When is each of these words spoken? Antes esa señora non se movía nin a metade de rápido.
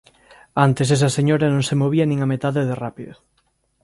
Antes 0.65 0.87
esa 0.95 1.09
señora 1.17 1.47
non 1.53 1.63
se 1.69 1.79
movía 1.81 2.05
nin 2.07 2.19
a 2.21 2.29
metade 2.33 2.61
de 2.69 2.75
rápido. 2.83 3.13